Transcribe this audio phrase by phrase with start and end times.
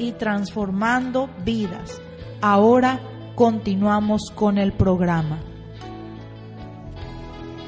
[0.00, 2.00] y transformando vidas.
[2.40, 3.00] Ahora
[3.34, 5.38] continuamos con el programa.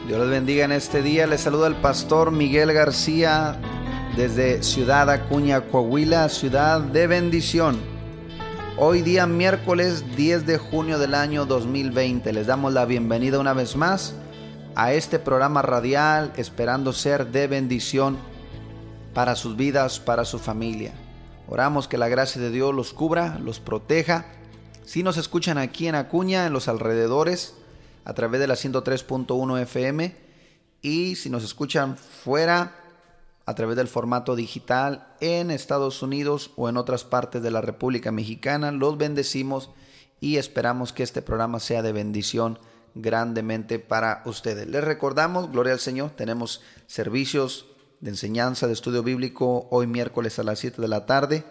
[0.08, 1.27] Dios les bendiga en este día.
[1.27, 3.56] Les saluda el pastor Miguel García
[4.16, 7.78] desde Ciudad Acuña, Coahuila, ciudad de bendición.
[8.78, 12.33] Hoy día miércoles 10 de junio del año 2020.
[12.33, 14.14] Les damos la bienvenida una vez más
[14.74, 18.17] a este programa radial esperando ser de bendición
[19.12, 20.92] para sus vidas, para su familia.
[21.48, 24.27] Oramos que la gracia de Dios los cubra, los proteja.
[24.85, 27.55] Si nos escuchan aquí en Acuña, en los alrededores,
[28.05, 30.17] a través de la 103.1 FM
[30.81, 32.77] y si nos escuchan fuera
[33.47, 38.13] a través del formato digital en Estados Unidos o en otras partes de la República
[38.13, 39.70] Mexicana, los bendecimos
[40.20, 42.58] y esperamos que este programa sea de bendición
[42.95, 44.69] grandemente para ustedes.
[44.69, 47.67] Les recordamos, gloria al Señor, tenemos servicios
[48.02, 51.45] de enseñanza de estudio bíblico hoy miércoles a las 7 de la tarde,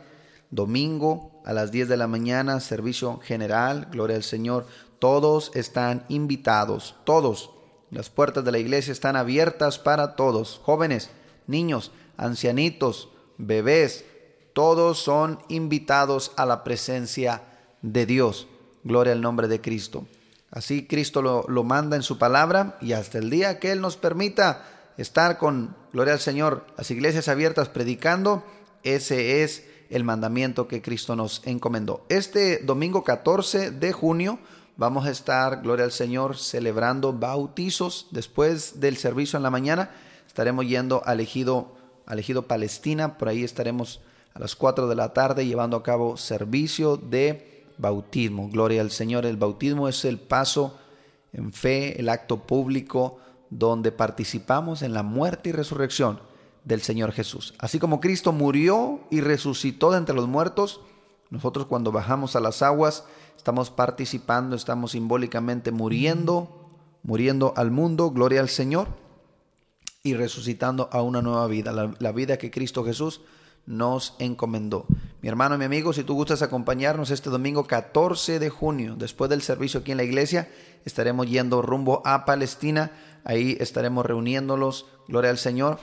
[0.49, 4.67] domingo a las 10 de la mañana, servicio general, gloria al Señor,
[4.99, 7.51] todos están invitados, todos.
[7.89, 11.09] Las puertas de la iglesia están abiertas para todos, jóvenes,
[11.47, 13.07] niños, ancianitos,
[13.37, 14.03] bebés,
[14.51, 17.43] todos son invitados a la presencia
[17.81, 18.47] de Dios.
[18.83, 20.05] Gloria al nombre de Cristo.
[20.51, 23.95] Así Cristo lo, lo, manda en su palabra y hasta el día que Él nos
[23.95, 24.65] permita
[24.97, 28.43] estar con, gloria al Señor, las iglesias abiertas predicando,
[28.83, 32.05] ese es el mandamiento que Cristo nos encomendó.
[32.09, 34.39] Este domingo 14 de junio
[34.81, 38.07] Vamos a estar, gloria al Señor, celebrando bautizos.
[38.09, 39.91] Después del servicio en la mañana
[40.25, 41.75] estaremos yendo al ejido,
[42.07, 43.17] al ejido Palestina.
[43.19, 44.01] Por ahí estaremos
[44.33, 48.49] a las 4 de la tarde llevando a cabo servicio de bautismo.
[48.49, 49.27] Gloria al Señor.
[49.27, 50.79] El bautismo es el paso
[51.31, 53.19] en fe, el acto público
[53.51, 56.19] donde participamos en la muerte y resurrección
[56.63, 57.53] del Señor Jesús.
[57.59, 60.81] Así como Cristo murió y resucitó de entre los muertos,
[61.29, 63.03] nosotros cuando bajamos a las aguas,
[63.37, 66.69] estamos participando, estamos simbólicamente muriendo,
[67.03, 68.87] muriendo al mundo, gloria al Señor,
[70.03, 73.21] y resucitando a una nueva vida, la, vida que Cristo Jesús
[73.65, 74.85] nos encomendó.
[75.21, 79.41] Mi hermano, mi amigo, si tú gustas acompañarnos este domingo 14 de junio, después del
[79.41, 80.49] servicio aquí en la iglesia,
[80.85, 82.91] estaremos yendo rumbo a Palestina,
[83.23, 85.79] ahí estaremos reuniéndolos, gloria al Señor.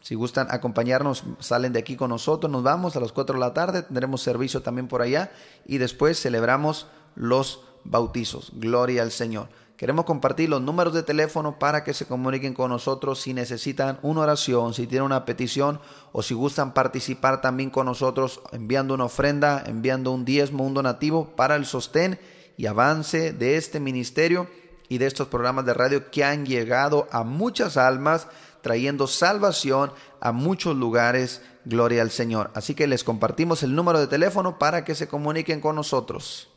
[0.00, 3.54] Si gustan acompañarnos, salen de aquí con nosotros, nos vamos a las 4 de la
[3.54, 5.32] tarde, tendremos servicio también por allá
[5.64, 8.52] y después celebramos los bautizos.
[8.54, 9.48] Gloria al Señor.
[9.78, 14.22] Queremos compartir los números de teléfono para que se comuniquen con nosotros si necesitan una
[14.22, 19.62] oración, si tienen una petición o si gustan participar también con nosotros enviando una ofrenda,
[19.64, 22.18] enviando un diezmo, un donativo para el sostén
[22.56, 24.48] y avance de este ministerio
[24.88, 28.28] y de estos programas de radio que han llegado a muchas almas,
[28.62, 31.42] trayendo salvación a muchos lugares.
[31.64, 32.50] Gloria al Señor.
[32.54, 36.48] Así que les compartimos el número de teléfono para que se comuniquen con nosotros.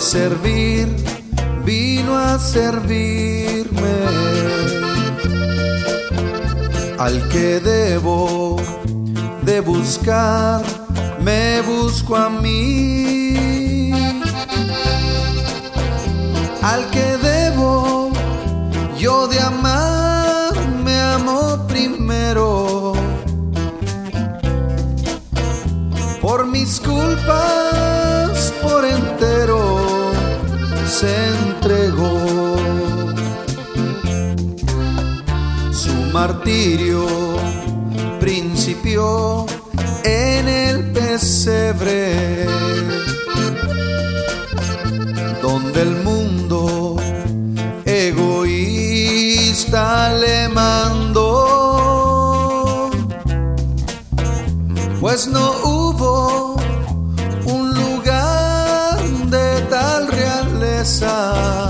[0.00, 0.88] Servir,
[1.64, 3.96] vino a servirme.
[6.98, 8.56] Al que debo
[9.42, 10.62] de buscar,
[11.20, 13.92] me busco a mí.
[16.62, 18.10] Al que debo
[18.98, 20.52] yo de amar,
[20.84, 22.92] me amo primero.
[26.20, 27.87] Por mis culpas,
[31.00, 31.14] se
[31.44, 32.56] entregó.
[35.70, 37.06] Su martirio
[38.18, 39.46] principió
[40.02, 42.46] en el pesebre,
[45.40, 46.96] donde el mundo
[47.84, 48.92] egoísta
[50.14, 51.30] le mandó,
[55.00, 55.57] pues no
[60.88, 61.67] coração.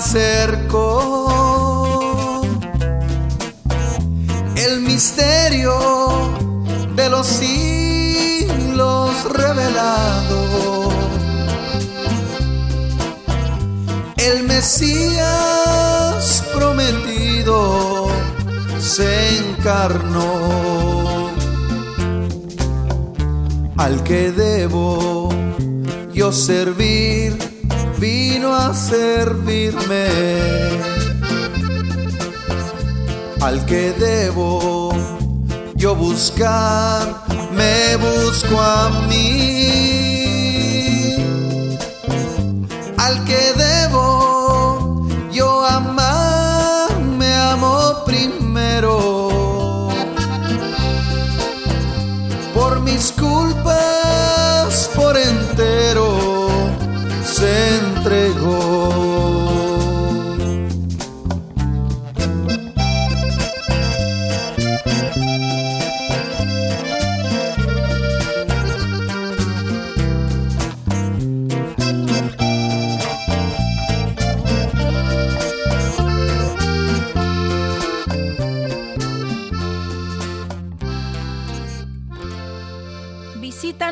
[0.00, 1.20] Acercó.
[4.56, 5.78] El misterio
[6.96, 10.88] de los siglos revelado
[14.16, 18.08] el Mesías prometido
[18.78, 21.28] se encarnó.
[23.76, 25.28] Al que debo
[26.14, 27.49] yo servir,
[28.00, 30.08] vino a servirme.
[33.40, 34.92] Al que debo
[35.76, 39.60] yo buscar, me busco a mí
[43.10, 43.99] al que debo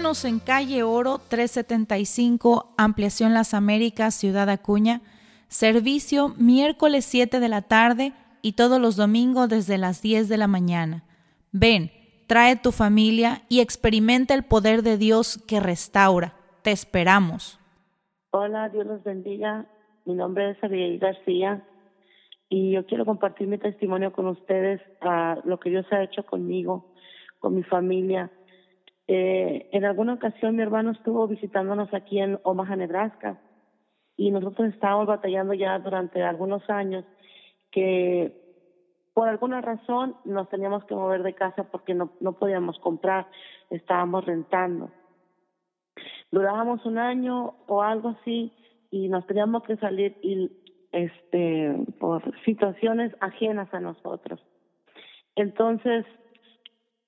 [0.09, 5.03] En calle Oro 375, Ampliación Las Américas, Ciudad Acuña.
[5.49, 10.47] Servicio miércoles 7 de la tarde y todos los domingos desde las 10 de la
[10.47, 11.05] mañana.
[11.53, 11.91] Ven,
[12.27, 16.33] trae tu familia y experimenta el poder de Dios que restaura.
[16.63, 17.61] Te esperamos.
[18.31, 19.67] Hola, Dios los bendiga.
[20.07, 21.63] Mi nombre es Abigail García
[22.49, 26.95] y yo quiero compartir mi testimonio con ustedes a lo que Dios ha hecho conmigo,
[27.41, 28.31] con mi familia.
[29.11, 33.41] Eh, en alguna ocasión mi hermano estuvo visitándonos aquí en Omaha, Nebraska,
[34.17, 37.05] y nosotros estábamos batallando ya durante algunos años
[37.71, 38.35] que
[39.15, 43.27] por alguna razón nos teníamos que mover de casa porque no, no podíamos comprar,
[43.71, 44.91] estábamos rentando.
[46.31, 48.53] Durábamos un año o algo así
[48.91, 50.51] y nos teníamos que salir y
[50.93, 54.41] este por situaciones ajenas a nosotros.
[55.35, 56.05] Entonces,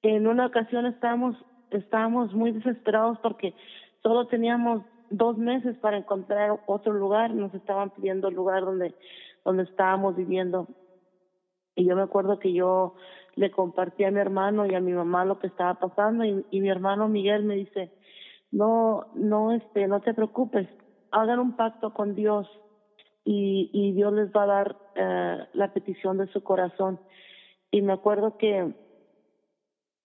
[0.02, 1.36] en una ocasión estábamos
[1.70, 3.54] estábamos muy desesperados porque
[4.02, 8.94] solo teníamos dos meses para encontrar otro lugar, nos estaban pidiendo el lugar donde
[9.44, 10.68] donde estábamos viviendo.
[11.74, 12.94] Y yo me acuerdo que yo
[13.36, 16.68] le compartí a mi hermano y a mi mamá lo que estaba pasando y, mi
[16.68, 17.92] hermano Miguel me dice,
[18.50, 20.68] "No, no este, no te preocupes,
[21.10, 22.48] hagan un pacto con Dios
[23.24, 27.00] y, y Dios les va a dar eh, la petición de su corazón."
[27.70, 28.74] Y me acuerdo que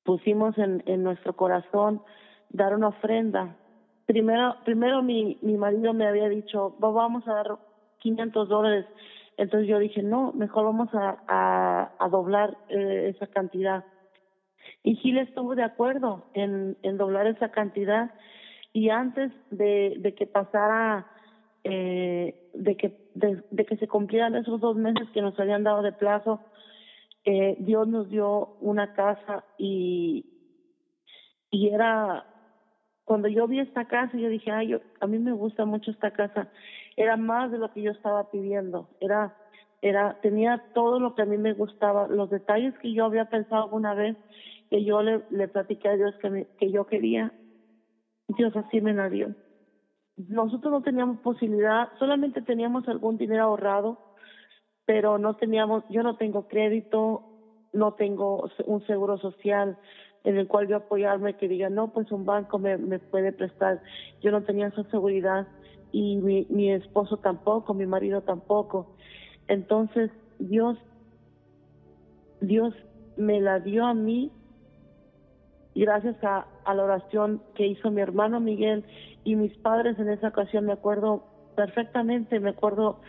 [0.06, 2.02] pusimos en, en nuestro corazón
[2.50, 3.58] dar una ofrenda.
[4.06, 7.58] Primero, primero mi, mi marido me había dicho, "Va- vamos a dar
[8.00, 8.86] 500 dólares.
[9.38, 13.84] Entonces yo dije, no, mejor vamos a, a, a doblar eh, esa cantidad.
[14.84, 18.12] Y Gil estuvo de acuerdo en, en doblar esa cantidad
[18.74, 21.08] y antes de, de que pasara,
[21.64, 25.92] eh, de, que, de, que se cumplieran esos dos meses que nos habían dado de
[25.94, 26.42] plazo,
[27.25, 30.25] eh, Dios nos dio una casa y,
[31.50, 32.25] y era,
[33.03, 36.12] cuando yo vi esta casa, yo dije, ay, yo, a mí me gusta mucho esta
[36.12, 36.50] casa,
[36.96, 39.36] era más de lo que yo estaba pidiendo, era,
[39.82, 43.63] era, tenía todo lo que a mí me gustaba, los detalles que yo había pensado
[43.63, 44.15] alguna vez,
[44.70, 47.34] que yo le, le platiqué a Dios que, que yo quería,
[48.27, 49.34] Dios así me la dio.
[50.15, 54.14] Nosotros no teníamos posibilidad, solamente teníamos algún dinero ahorrado,
[54.86, 57.24] pero no teníamos, yo no tengo crédito,
[57.74, 59.77] no tengo un seguro social
[60.24, 63.82] en el cual yo apoyarme que diga, no, pues un banco me, me puede prestar.
[64.22, 65.48] Yo no tenía esa seguridad
[65.92, 68.96] y mi, mi esposo tampoco, mi marido tampoco.
[69.48, 70.77] Entonces, Dios,
[72.42, 72.74] Dios
[73.18, 74.32] me la dio a mí
[75.75, 78.86] gracias a, a la oración que hizo mi hermano Miguel
[79.24, 81.24] y mis padres en esa ocasión, me acuerdo
[81.56, 83.00] perfectamente, me acuerdo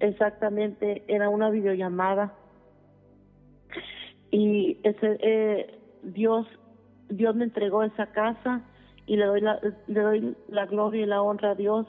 [0.00, 2.34] exactamente, era una videollamada
[4.30, 6.46] y ese eh, Dios
[7.08, 8.62] Dios me entregó esa casa
[9.06, 11.86] y le doy la, le doy la gloria y la honra a Dios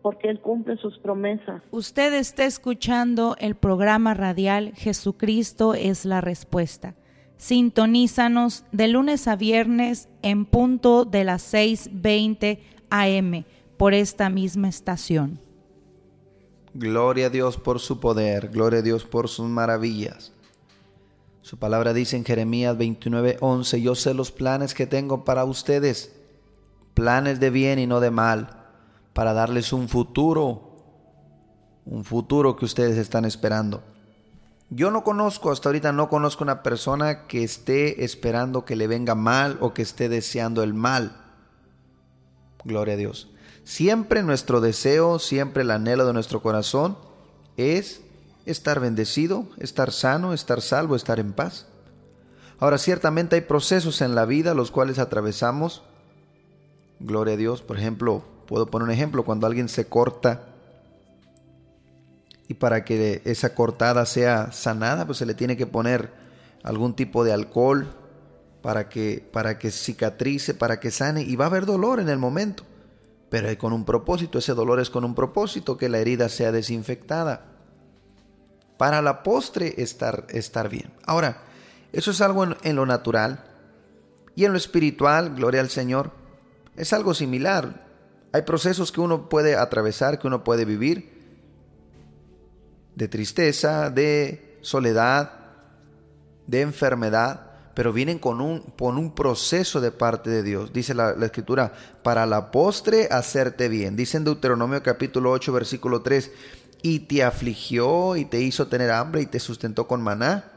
[0.00, 1.62] porque Él cumple sus promesas.
[1.70, 6.94] Usted está escuchando el programa radial Jesucristo es la respuesta.
[7.36, 12.58] Sintonízanos de lunes a viernes en punto de las 6.20
[12.90, 13.44] am
[13.76, 15.40] por esta misma estación.
[16.76, 20.32] Gloria a Dios por su poder, gloria a Dios por sus maravillas.
[21.40, 26.16] Su palabra dice en Jeremías 29:11, yo sé los planes que tengo para ustedes,
[26.94, 28.64] planes de bien y no de mal,
[29.12, 30.82] para darles un futuro,
[31.84, 33.84] un futuro que ustedes están esperando.
[34.68, 39.14] Yo no conozco, hasta ahorita no conozco una persona que esté esperando que le venga
[39.14, 41.20] mal o que esté deseando el mal.
[42.64, 43.33] Gloria a Dios.
[43.64, 46.98] Siempre nuestro deseo, siempre el anhelo de nuestro corazón
[47.56, 48.02] es
[48.46, 51.66] estar bendecido, estar sano, estar salvo, estar en paz.
[52.58, 55.82] Ahora, ciertamente hay procesos en la vida los cuales atravesamos.
[57.00, 57.62] Gloria a Dios.
[57.62, 60.46] Por ejemplo, puedo poner un ejemplo, cuando alguien se corta
[62.46, 66.12] y para que esa cortada sea sanada, pues se le tiene que poner
[66.62, 67.88] algún tipo de alcohol
[68.62, 72.18] para que, para que cicatrice, para que sane, y va a haber dolor en el
[72.18, 72.64] momento,
[73.34, 77.46] pero con un propósito, ese dolor es con un propósito, que la herida sea desinfectada,
[78.78, 80.92] para la postre estar, estar bien.
[81.04, 81.42] Ahora,
[81.92, 83.44] eso es algo en lo natural,
[84.36, 86.12] y en lo espiritual, gloria al Señor,
[86.76, 87.88] es algo similar.
[88.30, 91.36] Hay procesos que uno puede atravesar, que uno puede vivir,
[92.94, 95.32] de tristeza, de soledad,
[96.46, 100.72] de enfermedad, pero vienen con un, con un proceso de parte de Dios.
[100.72, 103.96] Dice la, escritura, para la postre hacerte bien.
[103.96, 106.30] Dice en Deuteronomio capítulo 8, versículo 3,
[106.82, 110.52] y te afligió y te hizo tener hambre y te sustentó con maná.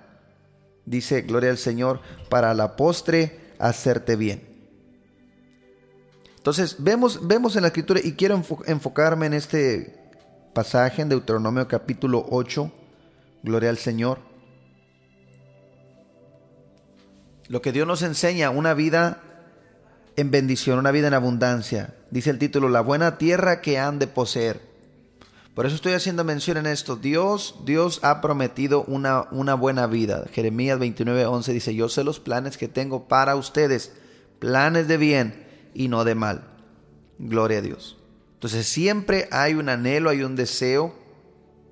[0.86, 4.47] Dice, gloria al Señor, para la postre hacerte bien.
[6.38, 9.97] Entonces, vemos, vemos en la escritura, y quiero enfocarme en este
[10.53, 12.71] pasaje en Deuteronomio capítulo 8,
[13.43, 14.26] gloria al Señor.
[17.48, 19.22] Lo que Dios nos enseña, una vida
[20.16, 21.96] en bendición, una vida en abundancia.
[22.12, 24.62] Dice el título, la buena tierra que han de poseer.
[25.54, 26.96] Por eso estoy haciendo mención en esto.
[26.96, 30.25] Dios, Dios ha prometido una, una buena vida.
[30.32, 33.92] Jeremías 29, 11 dice, yo sé los planes que tengo para ustedes,
[34.39, 36.44] planes de bien y no de mal.
[37.18, 37.98] Gloria a Dios.
[38.36, 40.94] Entonces siempre hay un anhelo, hay un deseo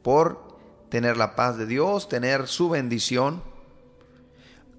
[0.02, 0.58] por
[0.90, 3.44] tener la paz de Dios, tener su bendición.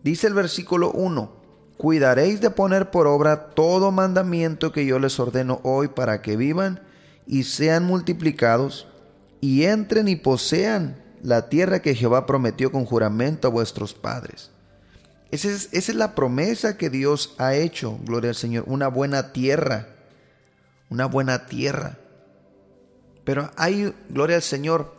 [0.06, 1.32] Dice el versículo 1,
[1.76, 6.80] cuidaréis de poner por obra todo mandamiento que yo les ordeno hoy para que vivan
[7.26, 8.86] y sean multiplicados
[9.40, 14.52] y entren y posean la tierra que Jehová prometió con juramento a vuestros padres.
[15.32, 19.32] Esa es, esa es la promesa que Dios ha hecho, gloria al Señor, una buena
[19.32, 19.88] tierra
[20.90, 21.98] una buena tierra.
[23.24, 24.94] Pero hay, gloria al Señor,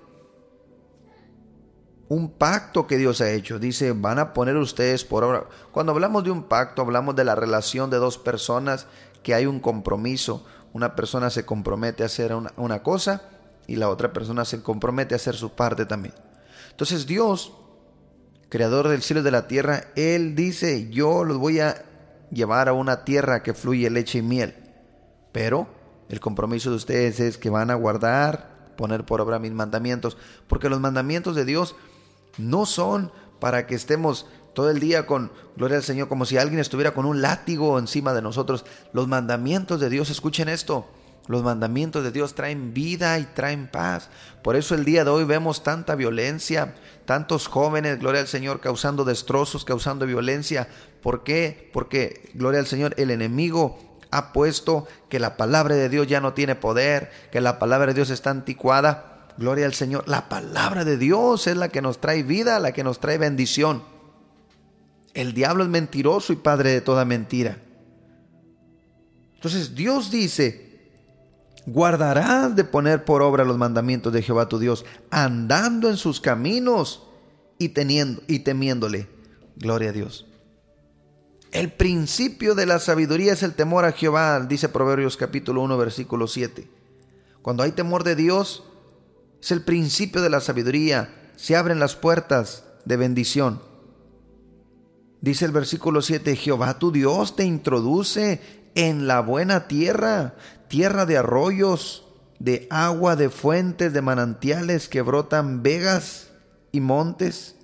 [2.09, 3.59] un pacto que Dios ha hecho.
[3.59, 5.45] Dice, van a poner ustedes por obra.
[5.71, 8.87] Cuando hablamos de un pacto, hablamos de la relación de dos personas,
[9.23, 10.45] que hay un compromiso.
[10.73, 13.23] Una persona se compromete a hacer una, una cosa
[13.67, 16.15] y la otra persona se compromete a hacer su parte también.
[16.71, 17.53] Entonces Dios,
[18.49, 21.83] creador del cielo y de la tierra, Él dice, yo los voy a
[22.31, 24.55] llevar a una tierra que fluye leche y miel.
[25.31, 25.67] Pero
[26.09, 30.69] el compromiso de ustedes es que van a guardar, poner por obra mis mandamientos, porque
[30.69, 31.75] los mandamientos de Dios
[32.37, 36.59] no son para que estemos todo el día con, gloria al Señor, como si alguien
[36.59, 38.65] estuviera con un látigo encima de nosotros.
[38.91, 40.87] Los mandamientos de Dios, escuchen esto,
[41.27, 44.09] los mandamientos de Dios traen vida y traen paz.
[44.43, 46.75] Por eso el día de hoy vemos tanta violencia,
[47.05, 50.69] tantos jóvenes, gloria al Señor, causando destrozos, causando violencia.
[51.03, 51.69] ¿Por qué?
[51.73, 53.77] Porque, gloria al Señor, el enemigo
[54.09, 57.93] ha puesto que la palabra de Dios ya no tiene poder, que la palabra de
[57.95, 59.16] Dios está anticuada.
[59.37, 60.07] Gloria al Señor.
[60.07, 63.83] La palabra de Dios es la que nos trae vida, la que nos trae bendición.
[65.13, 67.61] El diablo es mentiroso y padre de toda mentira.
[69.35, 70.91] Entonces Dios dice,
[71.67, 77.03] guardarás de poner por obra los mandamientos de Jehová tu Dios, andando en sus caminos
[77.59, 79.07] y, teniendo, y temiéndole.
[79.55, 80.25] Gloria a Dios.
[81.51, 86.27] El principio de la sabiduría es el temor a Jehová, dice Proverbios capítulo 1, versículo
[86.27, 86.67] 7.
[87.41, 88.63] Cuando hay temor de Dios,
[89.41, 91.09] es el principio de la sabiduría.
[91.35, 93.61] Se abren las puertas de bendición.
[95.21, 98.41] Dice el versículo 7, Jehová tu Dios te introduce
[98.75, 100.35] en la buena tierra,
[100.67, 102.07] tierra de arroyos,
[102.39, 106.29] de agua, de fuentes, de manantiales que brotan vegas
[106.71, 107.55] y montes,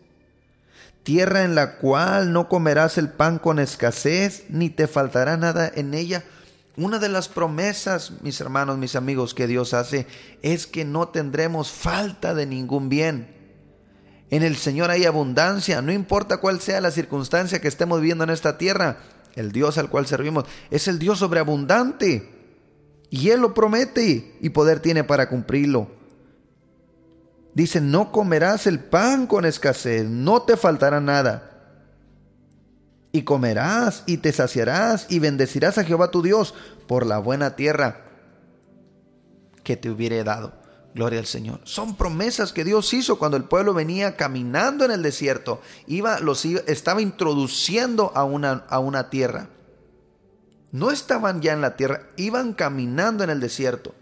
[1.04, 5.94] tierra en la cual no comerás el pan con escasez, ni te faltará nada en
[5.94, 6.24] ella.
[6.76, 10.08] Una de las promesas, mis hermanos, mis amigos, que Dios hace
[10.42, 13.28] es que no tendremos falta de ningún bien.
[14.32, 18.32] En el Señor hay abundancia, no importa cuál sea la circunstancia que estemos viviendo en
[18.32, 18.98] esta tierra,
[19.36, 22.32] el Dios al cual servimos es el Dios sobreabundante.
[23.12, 25.92] Y Él lo promete y poder tiene para cumplirlo.
[27.54, 31.53] Dice, no comerás el pan con escasez, no te faltará nada.
[33.14, 36.54] Y comerás y te saciarás y bendecirás a Jehová tu Dios
[36.86, 38.02] por la buena tierra
[39.64, 40.52] que te hubiere dado.
[40.94, 41.62] Gloria al Señor.
[41.64, 45.62] Son promesas que Dios hizo cuando el pueblo venía caminando en el desierto.
[45.88, 49.48] Iba, los estaba introduciendo a una, a una tierra
[50.74, 53.94] no estaban ya en la tierra, iban caminando en el desierto.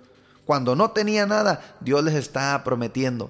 [0.45, 3.29] Cuando no tenía nada, Dios les estaba prometiendo.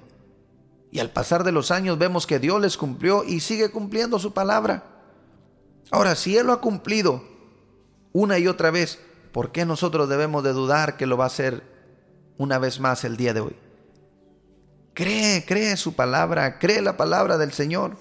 [0.92, 4.32] Y al pasar de los años vemos que Dios les cumplió y sigue cumpliendo su
[4.32, 4.84] palabra.
[5.92, 7.22] Ahora, si Él lo ha cumplido
[8.12, 8.98] una y otra vez,
[9.30, 11.62] ¿por qué nosotros debemos de dudar que lo va a hacer
[12.36, 13.56] una vez más el día de hoy?
[14.94, 17.96] Cree, cree su palabra, cree la palabra del Señor.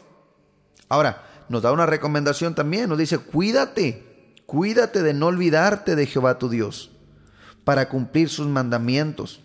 [0.90, 4.12] Ahora, nos da una recomendación también, nos dice, cuídate,
[4.52, 6.92] Cuídate de no olvidarte de Jehová tu Dios
[7.64, 9.40] para cumplir sus mandamientos.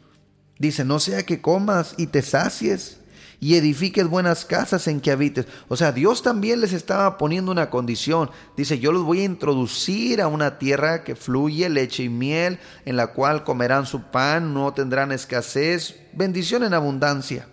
[0.59, 2.99] Dice, no sea que comas y te sacies
[3.41, 5.47] y edifiques buenas casas en que habites.
[5.69, 8.31] O sea, Dios también les estaba poniendo una condición.
[8.57, 12.97] Dice, yo los voy a introducir a una tierra que fluye leche y miel, en
[12.97, 17.49] la cual comerán su pan, no tendrán escasez, bendición en abundancia.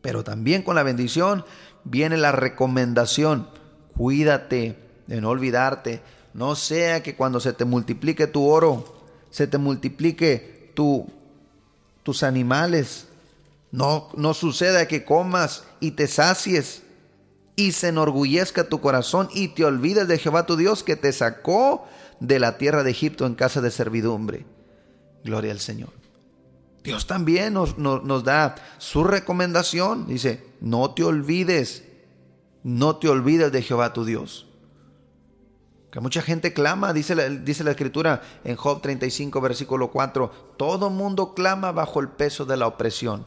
[0.00, 1.44] Pero también con la bendición
[1.84, 3.48] viene la recomendación,
[3.94, 6.02] cuídate de no olvidarte
[6.38, 11.04] no sea que cuando se te multiplique tu oro, se te multiplique tu,
[12.04, 13.07] tus animales.
[13.70, 16.82] No, suceda que comas y te sacies
[17.54, 21.86] y se enorgullezca tu corazón y te olvides de Jehová tu Dios que te sacó
[22.20, 24.46] de la tierra de Egipto en casa de servidumbre.
[25.24, 25.90] Gloria al Señor.
[26.82, 30.06] Dios también nos, nos, da su recomendación.
[30.06, 31.84] Dice, no te olvides,
[32.62, 34.46] no te olvides de Jehová tu Dios.
[35.90, 40.90] Que mucha gente clama, dice la, dice la escritura en Job 35, versículo 4, todo
[40.90, 43.26] mundo clama bajo el peso de la opresión.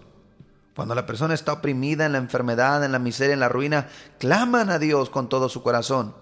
[0.75, 4.69] Cuando la persona está oprimida en la enfermedad, en la miseria, en la ruina, claman
[4.69, 6.15] a Dios con todo su corazón.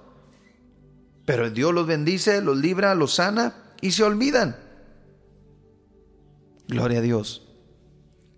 [1.25, 4.57] Pero Dios los bendice, los libra, los sana y se olvidan.
[6.67, 7.47] Gloria a Dios.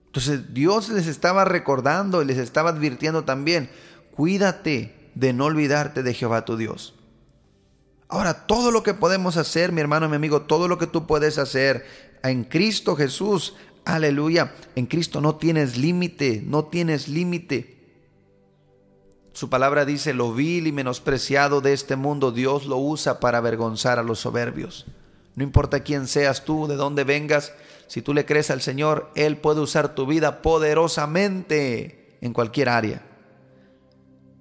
[0.08, 3.70] Entonces Dios les estaba recordando y les estaba advirtiendo también,
[4.14, 6.96] cuídate de no olvidarte de Jehová tu Dios.
[8.10, 11.38] Ahora, todo lo que podemos hacer, mi hermano, mi amigo, todo lo que tú puedes
[11.38, 11.86] hacer
[12.24, 17.78] en Cristo Jesús, aleluya, en Cristo no tienes límite, no tienes límite.
[19.34, 23.98] Su palabra dice, lo vil y menospreciado de este mundo, Dios lo usa para avergonzar
[23.98, 24.86] a los soberbios.
[25.36, 27.54] No importa quién seas tú, de dónde vengas,
[27.88, 33.02] si tú le crees al Señor, Él puede usar tu vida poderosamente en cualquier área.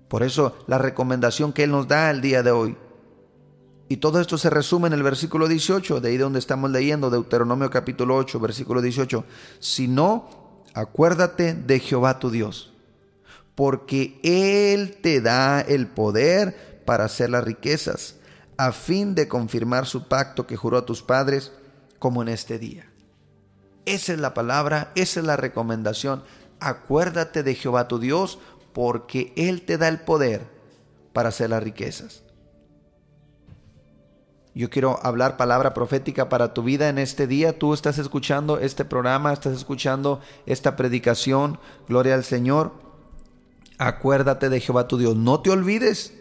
[0.09, 2.77] Por eso la recomendación que Él nos da el día de hoy,
[3.91, 7.71] y todo esto se resume en el versículo 18, de ahí donde estamos leyendo, Deuteronomio
[7.71, 9.25] capítulo 8, versículo 18.
[9.59, 12.73] Si no, acuérdate de Jehová tu Dios,
[13.57, 18.15] porque Él te da el poder para hacer las riquezas,
[18.57, 21.51] a fin de confirmar su pacto que juró a tus padres,
[21.99, 22.89] como en este día.
[23.87, 26.23] Esa es la palabra, esa es la recomendación.
[26.61, 28.39] Acuérdate de Jehová tu Dios,
[28.73, 30.47] porque Él te da el poder
[31.13, 32.23] para hacer las riquezas.
[34.55, 37.59] Yo quiero hablar palabra profética para tu vida en este día.
[37.59, 41.61] Tú estás escuchando este programa, estás escuchando esta predicación.
[41.89, 42.73] Gloria al Señor.
[43.79, 45.15] Acuérdate de Jehová tu Dios.
[45.15, 46.15] No te olvides.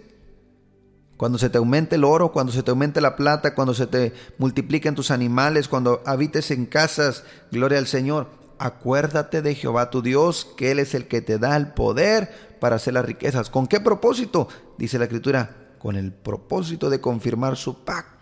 [1.18, 4.14] Cuando se te aumente el oro, cuando se te aumente la plata, cuando se te
[4.38, 8.28] multipliquen tus animales, cuando habites en casas, gloria al Señor.
[8.60, 12.76] Acuérdate de Jehová tu Dios, que Él es el que te da el poder para
[12.76, 13.50] hacer las riquezas.
[13.50, 14.48] ¿Con qué propósito?
[14.78, 18.19] Dice la Escritura, con el propósito de confirmar su pacto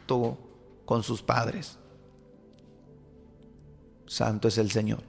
[0.85, 1.77] con sus padres.
[4.05, 5.03] Santo es el Señor.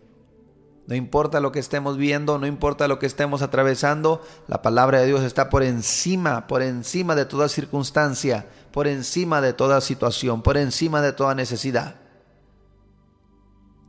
[0.87, 5.07] No importa lo que estemos viendo, no importa lo que estemos atravesando, la palabra de
[5.07, 10.57] Dios está por encima, por encima de toda circunstancia, por encima de toda situación, por
[10.57, 11.97] encima de toda necesidad.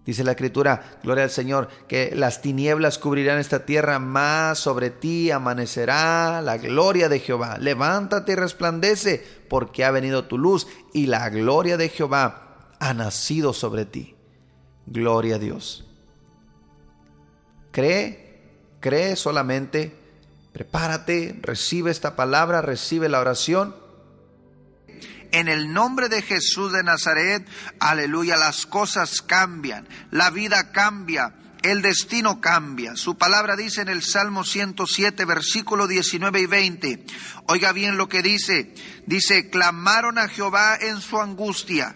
[0.09, 5.29] Dice la escritura, gloria al Señor, que las tinieblas cubrirán esta tierra, más sobre ti
[5.29, 7.59] amanecerá la gloria de Jehová.
[7.59, 13.53] Levántate y resplandece, porque ha venido tu luz y la gloria de Jehová ha nacido
[13.53, 14.15] sobre ti.
[14.87, 15.85] Gloria a Dios.
[17.69, 18.41] Cree,
[18.79, 19.95] cree solamente,
[20.53, 23.75] prepárate, recibe esta palabra, recibe la oración
[25.31, 27.47] en el nombre de Jesús de Nazaret,
[27.79, 32.95] aleluya, las cosas cambian, la vida cambia, el destino cambia.
[32.95, 37.05] Su palabra dice en el Salmo 107, versículo 19 y 20.
[37.47, 38.73] Oiga bien lo que dice.
[39.05, 41.95] Dice, clamaron a Jehová en su angustia.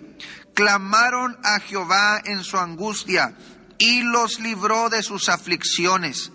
[0.53, 3.35] Clamaron a Jehová en su angustia
[3.77, 6.31] y los libró de sus aflicciones.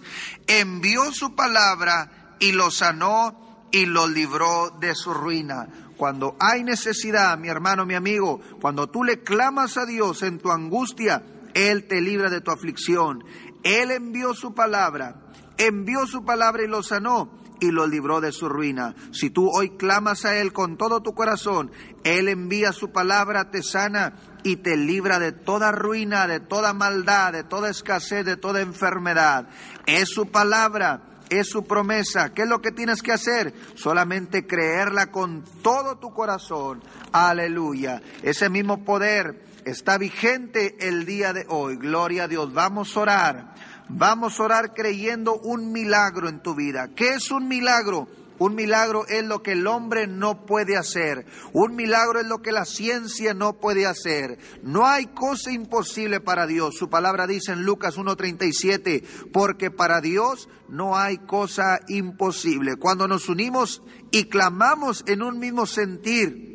[0.47, 5.69] Envió su palabra y los sanó y los libró de su ruina.
[5.99, 10.53] Cuando hay necesidad, mi hermano, mi amigo, cuando tú le clamas a Dios en tu
[10.53, 13.25] angustia, Él te libra de tu aflicción.
[13.65, 15.21] Él envió su palabra,
[15.59, 18.95] envió su palabra y lo sanó y lo libró de su ruina.
[19.11, 21.73] Si tú hoy clamas a Él con todo tu corazón,
[22.05, 27.33] Él envía su palabra, te sana y te libra de toda ruina, de toda maldad,
[27.33, 29.49] de toda escasez, de toda enfermedad.
[29.87, 32.33] Es su palabra es su promesa.
[32.33, 33.55] ¿Qué es lo que tienes que hacer?
[33.75, 36.83] Solamente creerla con todo tu corazón.
[37.13, 38.03] Aleluya.
[38.23, 41.77] Ese mismo poder está vigente el día de hoy.
[41.77, 42.53] Gloria a Dios.
[42.53, 43.55] Vamos a orar.
[43.89, 46.89] Vamos a orar creyendo un milagro en tu vida.
[46.95, 48.09] ¿Qué es un milagro?
[48.39, 51.27] Un milagro es lo que el hombre no puede hacer.
[51.53, 54.39] Un milagro es lo que la ciencia no puede hacer.
[54.63, 56.77] No hay cosa imposible para Dios.
[56.77, 62.77] Su palabra dice en Lucas 1.37, porque para Dios no hay cosa imposible.
[62.77, 66.49] Cuando nos unimos y clamamos en un mismo sentir,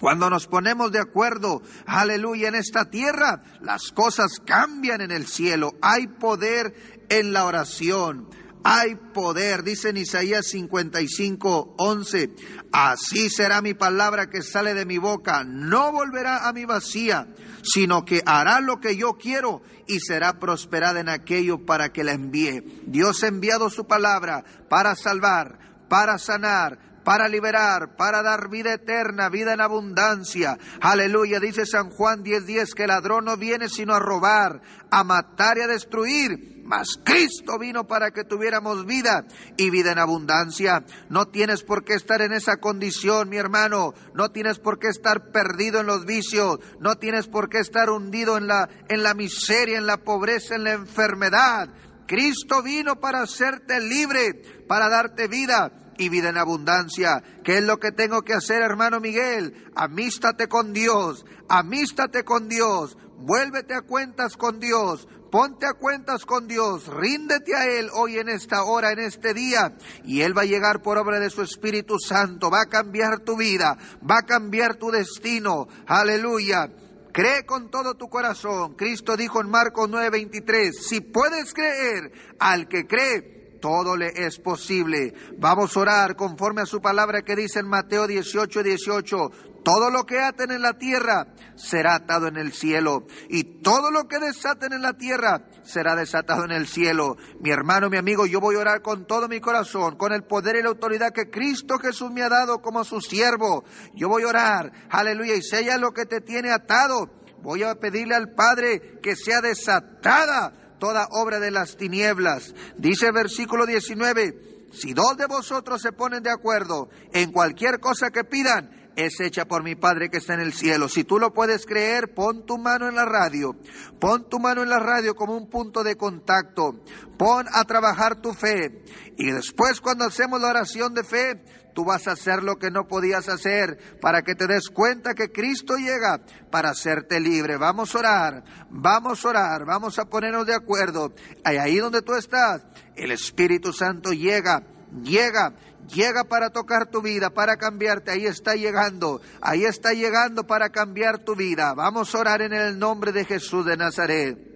[0.00, 5.72] cuando nos ponemos de acuerdo, aleluya, en esta tierra, las cosas cambian en el cielo.
[5.80, 6.74] Hay poder
[7.08, 8.28] en la oración
[8.64, 12.30] hay poder, dice en Isaías 55, 11,
[12.72, 17.28] así será mi palabra que sale de mi boca, no volverá a mi vacía,
[17.62, 22.12] sino que hará lo que yo quiero y será prosperada en aquello para que la
[22.12, 22.82] envíe.
[22.86, 25.58] Dios ha enviado su palabra para salvar,
[25.90, 30.58] para sanar, para liberar, para dar vida eterna, vida en abundancia.
[30.80, 35.04] Aleluya, dice San Juan 10:10 10, que el ladrón no viene sino a robar, a
[35.04, 36.53] matar y a destruir.
[36.64, 40.84] Mas Cristo vino para que tuviéramos vida y vida en abundancia.
[41.10, 43.92] No tienes por qué estar en esa condición, mi hermano.
[44.14, 46.58] No tienes por qué estar perdido en los vicios.
[46.80, 50.64] No tienes por qué estar hundido en la, en la miseria, en la pobreza, en
[50.64, 51.68] la enfermedad.
[52.06, 57.22] Cristo vino para hacerte libre, para darte vida y vida en abundancia.
[57.42, 59.70] ¿Qué es lo que tengo que hacer, hermano Miguel?
[59.74, 66.46] Amístate con Dios, amístate con Dios, vuélvete a cuentas con Dios, ponte a cuentas con
[66.46, 70.44] Dios, ríndete a Él hoy en esta hora, en este día, y Él va a
[70.44, 73.76] llegar por obra de su Espíritu Santo, va a cambiar tu vida,
[74.08, 75.66] va a cambiar tu destino.
[75.88, 76.70] Aleluya.
[77.12, 78.76] Cree con todo tu corazón.
[78.76, 85.14] Cristo dijo en Marcos 9:23, si puedes creer al que cree, todo le es posible.
[85.38, 89.30] Vamos a orar conforme a su palabra que dice en Mateo 18, 18.
[89.64, 93.06] Todo lo que aten en la tierra será atado en el cielo.
[93.30, 97.16] Y todo lo que desaten en la tierra será desatado en el cielo.
[97.40, 100.56] Mi hermano, mi amigo, yo voy a orar con todo mi corazón, con el poder
[100.56, 103.64] y la autoridad que Cristo Jesús me ha dado como su siervo.
[103.94, 107.10] Yo voy a orar, aleluya, y sella lo que te tiene atado.
[107.42, 112.54] Voy a pedirle al Padre que sea desatada toda obra de las tinieblas.
[112.76, 118.10] Dice el versículo 19, si dos de vosotros se ponen de acuerdo en cualquier cosa
[118.10, 120.88] que pidan, es hecha por mi Padre que está en el cielo.
[120.88, 123.56] Si tú lo puedes creer, pon tu mano en la radio.
[124.00, 126.80] Pon tu mano en la radio como un punto de contacto.
[127.18, 128.84] Pon a trabajar tu fe.
[129.16, 131.40] Y después cuando hacemos la oración de fe,
[131.74, 135.32] Tú vas a hacer lo que no podías hacer para que te des cuenta que
[135.32, 137.56] Cristo llega para hacerte libre.
[137.56, 141.12] Vamos a orar, vamos a orar, vamos a ponernos de acuerdo.
[141.42, 144.62] Ahí donde tú estás, el Espíritu Santo llega,
[145.02, 145.52] llega
[145.88, 148.10] llega para tocar tu vida, para cambiarte.
[148.10, 151.74] Ahí está llegando, ahí está llegando para cambiar tu vida.
[151.74, 154.54] Vamos a orar en el nombre de Jesús de Nazaret.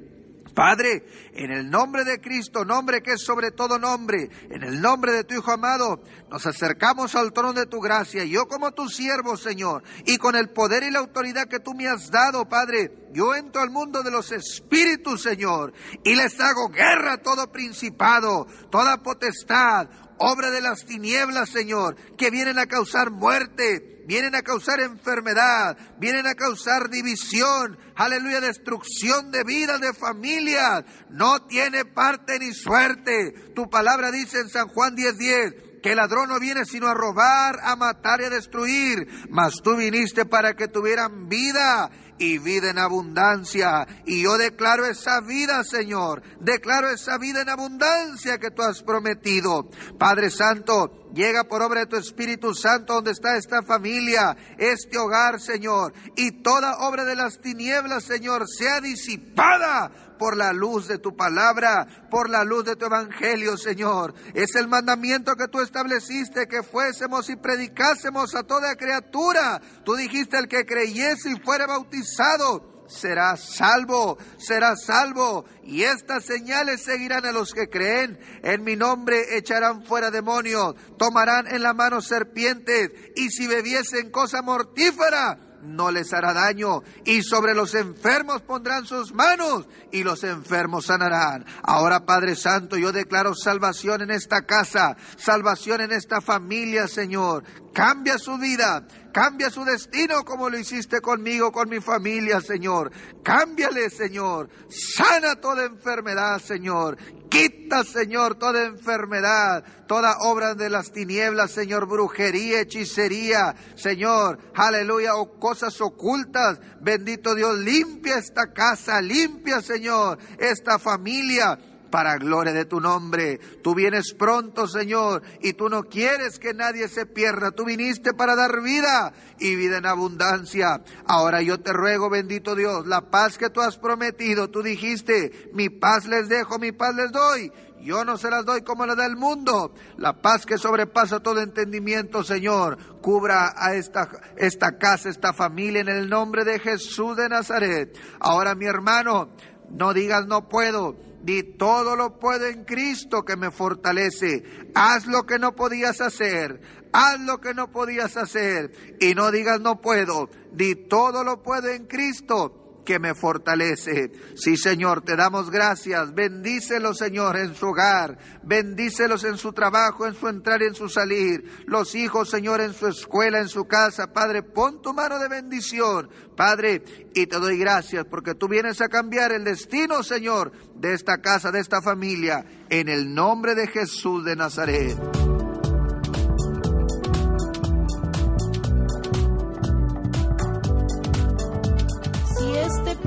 [0.58, 5.12] Padre, en el nombre de Cristo, nombre que es sobre todo nombre, en el nombre
[5.12, 8.24] de tu Hijo amado, nos acercamos al trono de tu gracia.
[8.24, 11.86] Yo como tu siervo, Señor, y con el poder y la autoridad que tú me
[11.86, 17.12] has dado, Padre, yo entro al mundo de los espíritus, Señor, y les hago guerra
[17.12, 19.88] a todo principado, toda potestad,
[20.18, 26.26] obra de las tinieblas, Señor, que vienen a causar muerte, vienen a causar enfermedad, vienen
[26.26, 30.84] a causar división, aleluya, destrucción de vida, de familia.
[31.10, 33.52] No tiene parte ni suerte.
[33.54, 37.60] Tu palabra dice en San Juan 10:10 que el ladrón no viene sino a robar,
[37.62, 42.78] a matar y a destruir, mas tú viniste para que tuvieran vida y vida en
[42.78, 43.86] abundancia.
[44.04, 46.22] Y yo declaro esa vida, Señor.
[46.40, 49.68] Declaro esa vida en abundancia que tú has prometido.
[49.98, 55.40] Padre Santo, llega por obra de tu Espíritu Santo donde está esta familia, este hogar,
[55.40, 55.92] Señor.
[56.16, 61.86] Y toda obra de las tinieblas, Señor, sea disipada por la luz de tu palabra,
[62.10, 64.14] por la luz de tu evangelio, Señor.
[64.34, 69.60] Es el mandamiento que tú estableciste, que fuésemos y predicásemos a toda criatura.
[69.84, 75.44] Tú dijiste el que creyese y fuere bautizado será salvo, será salvo.
[75.62, 78.18] Y estas señales seguirán a los que creen.
[78.42, 84.42] En mi nombre echarán fuera demonios, tomarán en la mano serpientes, y si bebiesen cosa
[84.42, 90.86] mortífera, no les hará daño, y sobre los enfermos pondrán sus manos, y los enfermos
[90.86, 91.44] sanarán.
[91.62, 97.44] Ahora, Padre Santo, yo declaro salvación en esta casa, salvación en esta familia, Señor.
[97.72, 98.86] Cambia su vida,
[99.18, 102.92] cambia su destino como lo hiciste conmigo, con mi familia, Señor.
[103.24, 104.48] Cámbiale, Señor.
[104.68, 106.96] Sana toda enfermedad, Señor.
[107.28, 115.40] Quita, Señor, toda enfermedad, toda obra de las tinieblas, Señor, brujería, hechicería, Señor, aleluya, o
[115.40, 116.60] cosas ocultas.
[116.80, 121.58] Bendito Dios, limpia esta casa, limpia, Señor, esta familia
[121.90, 123.38] para gloria de tu nombre.
[123.62, 127.50] Tú vienes pronto, Señor, y tú no quieres que nadie se pierda.
[127.50, 130.82] Tú viniste para dar vida y vida en abundancia.
[131.06, 134.48] Ahora yo te ruego, bendito Dios, la paz que tú has prometido.
[134.48, 137.52] Tú dijiste, mi paz les dejo, mi paz les doy.
[137.80, 139.72] Yo no se las doy como la da el mundo.
[139.96, 145.88] La paz que sobrepasa todo entendimiento, Señor, cubra a esta, esta casa, esta familia en
[145.88, 147.96] el nombre de Jesús de Nazaret.
[148.20, 149.30] Ahora, mi hermano,
[149.70, 150.96] no digas no puedo
[151.28, 154.42] Di todo lo puedo en Cristo que me fortalece.
[154.74, 156.58] Haz lo que no podías hacer.
[156.90, 158.96] Haz lo que no podías hacer.
[158.98, 160.30] Y no digas no puedo.
[160.52, 162.57] Di todo lo puedo en Cristo
[162.88, 164.10] que me fortalece.
[164.34, 166.14] Sí, Señor, te damos gracias.
[166.14, 168.16] Bendícelos, Señor, en su hogar.
[168.42, 171.44] Bendícelos en su trabajo, en su entrar y en su salir.
[171.66, 174.14] Los hijos, Señor, en su escuela, en su casa.
[174.14, 176.08] Padre, pon tu mano de bendición.
[176.34, 176.82] Padre,
[177.14, 181.52] y te doy gracias porque tú vienes a cambiar el destino, Señor, de esta casa,
[181.52, 182.46] de esta familia.
[182.70, 184.96] En el nombre de Jesús de Nazaret.